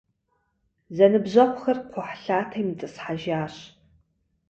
Зэныбжьэгъухэр 0.95 1.77
кхъухьлъатэм 1.89 2.65
итӏысхьэжащ. 2.71 3.55